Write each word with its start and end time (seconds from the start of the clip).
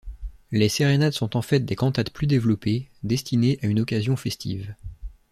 Les 0.51 0.67
sérénades 0.67 1.13
sont 1.13 1.37
en 1.37 1.43
fait 1.43 1.59
des 1.59 1.75
cantates 1.75 2.09
plus 2.09 2.25
développées, 2.25 2.89
destinées 3.03 3.59
à 3.61 3.67
une 3.67 3.79
occasion 3.81 4.15
festive. 4.15 4.73